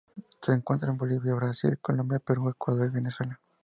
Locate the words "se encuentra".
0.41-0.89